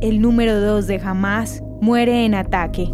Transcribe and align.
el 0.00 0.20
número 0.20 0.60
2 0.60 0.86
de 0.86 1.00
Hamas, 1.04 1.62
muere 1.80 2.24
en 2.24 2.34
ataque. 2.34 2.92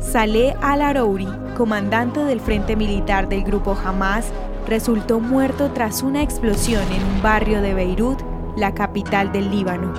Saleh 0.00 0.54
al-Arouri, 0.60 1.28
comandante 1.56 2.20
del 2.20 2.40
frente 2.40 2.76
militar 2.76 3.28
del 3.28 3.42
grupo 3.42 3.76
Hamas, 3.84 4.32
resultó 4.66 5.20
muerto 5.20 5.70
tras 5.72 6.02
una 6.02 6.22
explosión 6.22 6.82
en 6.92 7.02
un 7.04 7.22
barrio 7.22 7.60
de 7.60 7.74
Beirut, 7.74 8.20
la 8.56 8.74
capital 8.74 9.32
del 9.32 9.50
Líbano. 9.50 9.92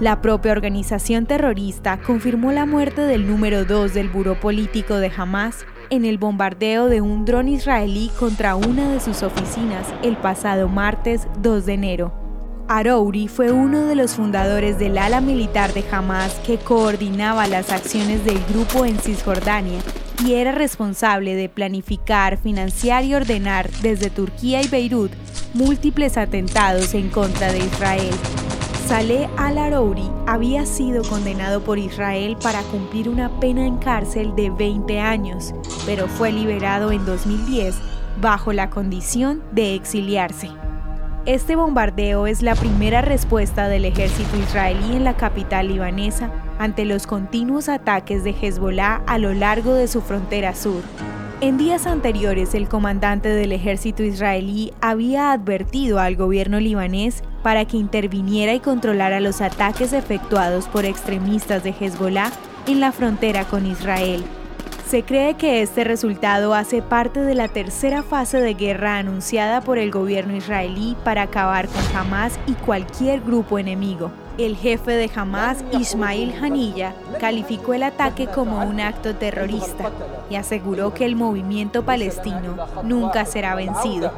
La 0.00 0.20
propia 0.20 0.52
organización 0.52 1.26
terrorista 1.26 1.98
confirmó 1.98 2.52
la 2.52 2.66
muerte 2.66 3.02
del 3.02 3.26
número 3.26 3.64
2 3.64 3.94
del 3.94 4.08
buró 4.08 4.38
político 4.40 4.96
de 4.96 5.12
Hamas 5.16 5.64
en 5.90 6.04
el 6.04 6.18
bombardeo 6.18 6.88
de 6.88 7.00
un 7.00 7.24
dron 7.24 7.48
israelí 7.48 8.10
contra 8.18 8.56
una 8.56 8.90
de 8.90 9.00
sus 9.00 9.22
oficinas 9.22 9.86
el 10.02 10.16
pasado 10.16 10.68
martes 10.68 11.28
2 11.42 11.66
de 11.66 11.72
enero. 11.74 12.21
Arouri 12.74 13.28
fue 13.28 13.52
uno 13.52 13.84
de 13.84 13.94
los 13.94 14.12
fundadores 14.12 14.78
del 14.78 14.96
ala 14.96 15.20
militar 15.20 15.74
de 15.74 15.84
Hamas 15.92 16.36
que 16.36 16.56
coordinaba 16.56 17.46
las 17.46 17.70
acciones 17.70 18.24
del 18.24 18.42
grupo 18.46 18.86
en 18.86 18.98
Cisjordania 18.98 19.78
y 20.24 20.34
era 20.34 20.52
responsable 20.52 21.34
de 21.34 21.50
planificar, 21.50 22.38
financiar 22.38 23.04
y 23.04 23.14
ordenar 23.14 23.70
desde 23.82 24.08
Turquía 24.08 24.62
y 24.62 24.68
Beirut 24.68 25.12
múltiples 25.52 26.16
atentados 26.16 26.94
en 26.94 27.10
contra 27.10 27.52
de 27.52 27.58
Israel. 27.58 28.14
Saleh 28.88 29.28
al-Arouri 29.36 30.10
había 30.26 30.64
sido 30.64 31.02
condenado 31.02 31.62
por 31.62 31.78
Israel 31.78 32.38
para 32.42 32.62
cumplir 32.62 33.10
una 33.10 33.38
pena 33.38 33.66
en 33.66 33.76
cárcel 33.76 34.34
de 34.34 34.48
20 34.48 34.98
años, 34.98 35.52
pero 35.84 36.08
fue 36.08 36.32
liberado 36.32 36.90
en 36.90 37.04
2010 37.04 37.74
bajo 38.22 38.54
la 38.54 38.70
condición 38.70 39.42
de 39.52 39.74
exiliarse. 39.74 40.48
Este 41.24 41.54
bombardeo 41.54 42.26
es 42.26 42.42
la 42.42 42.56
primera 42.56 43.00
respuesta 43.00 43.68
del 43.68 43.84
ejército 43.84 44.36
israelí 44.36 44.96
en 44.96 45.04
la 45.04 45.16
capital 45.16 45.68
libanesa 45.68 46.32
ante 46.58 46.84
los 46.84 47.06
continuos 47.06 47.68
ataques 47.68 48.24
de 48.24 48.30
Hezbollah 48.30 49.02
a 49.06 49.18
lo 49.18 49.32
largo 49.32 49.72
de 49.74 49.86
su 49.86 50.00
frontera 50.00 50.52
sur. 50.56 50.82
En 51.40 51.58
días 51.58 51.86
anteriores, 51.86 52.56
el 52.56 52.68
comandante 52.68 53.28
del 53.28 53.52
ejército 53.52 54.02
israelí 54.02 54.72
había 54.80 55.30
advertido 55.30 56.00
al 56.00 56.16
gobierno 56.16 56.58
libanés 56.58 57.22
para 57.44 57.66
que 57.66 57.76
interviniera 57.76 58.52
y 58.54 58.58
controlara 58.58 59.20
los 59.20 59.40
ataques 59.42 59.92
efectuados 59.92 60.66
por 60.66 60.84
extremistas 60.84 61.62
de 61.62 61.70
Hezbollah 61.70 62.32
en 62.66 62.80
la 62.80 62.90
frontera 62.90 63.44
con 63.44 63.64
Israel, 63.64 64.24
se 64.92 65.04
cree 65.04 65.36
que 65.38 65.62
este 65.62 65.84
resultado 65.84 66.52
hace 66.52 66.82
parte 66.82 67.20
de 67.20 67.34
la 67.34 67.48
tercera 67.48 68.02
fase 68.02 68.42
de 68.42 68.52
guerra 68.52 68.98
anunciada 68.98 69.62
por 69.62 69.78
el 69.78 69.90
gobierno 69.90 70.36
israelí 70.36 70.98
para 71.02 71.22
acabar 71.22 71.66
con 71.66 71.96
Hamas 71.96 72.38
y 72.46 72.52
cualquier 72.52 73.22
grupo 73.22 73.58
enemigo. 73.58 74.10
El 74.36 74.54
jefe 74.54 74.90
de 74.90 75.10
Hamas, 75.16 75.64
Ismail 75.72 76.34
Haniyeh, 76.38 76.92
calificó 77.18 77.72
el 77.72 77.84
ataque 77.84 78.26
como 78.26 78.62
un 78.62 78.80
acto 78.80 79.14
terrorista 79.14 79.90
y 80.28 80.34
aseguró 80.34 80.92
que 80.92 81.06
el 81.06 81.16
movimiento 81.16 81.86
palestino 81.86 82.58
nunca 82.84 83.24
será 83.24 83.54
vencido. 83.54 84.12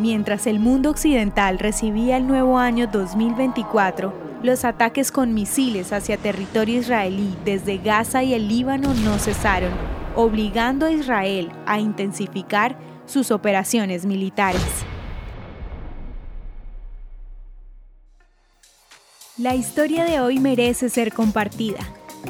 Mientras 0.00 0.48
el 0.48 0.58
mundo 0.58 0.90
occidental 0.90 1.60
recibía 1.60 2.16
el 2.16 2.26
nuevo 2.26 2.58
año 2.58 2.88
2024, 2.88 4.31
los 4.42 4.64
ataques 4.64 5.12
con 5.12 5.34
misiles 5.34 5.92
hacia 5.92 6.16
territorio 6.16 6.80
israelí 6.80 7.34
desde 7.44 7.78
Gaza 7.78 8.22
y 8.22 8.34
el 8.34 8.48
Líbano 8.48 8.92
no 8.94 9.18
cesaron, 9.18 9.72
obligando 10.16 10.86
a 10.86 10.92
Israel 10.92 11.50
a 11.66 11.78
intensificar 11.78 12.76
sus 13.06 13.30
operaciones 13.30 14.04
militares. 14.04 14.62
La 19.38 19.54
historia 19.54 20.04
de 20.04 20.20
hoy 20.20 20.38
merece 20.38 20.88
ser 20.88 21.12
compartida. 21.12 21.80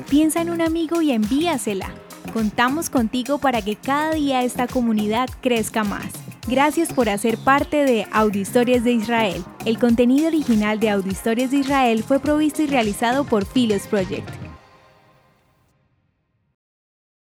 Piensa 0.09 0.41
en 0.41 0.51
un 0.51 0.63
amigo 0.63 1.03
y 1.03 1.13
envíasela. 1.13 1.91
Contamos 2.33 2.89
contigo 2.89 3.39
para 3.39 3.61
que 3.61 3.77
cada 3.77 4.13
día 4.13 4.43
esta 4.43 4.67
comunidad 4.67 5.29
crezca 5.41 5.85
más. 5.85 6.13
Gracias 6.49 6.93
por 6.93 7.09
hacer 7.09 7.39
parte 7.39 7.85
de 7.85 8.05
Historias 8.41 8.83
de 8.83 8.93
Israel. 8.93 9.45
El 9.65 9.79
contenido 9.79 10.27
original 10.27 10.81
de 10.81 10.91
Historias 11.07 11.53
de 11.53 11.59
Israel 11.59 12.03
fue 12.03 12.19
provisto 12.19 12.63
y 12.63 12.67
realizado 12.67 13.23
por 13.25 13.47
Philos 13.47 13.87
Project. 13.87 14.42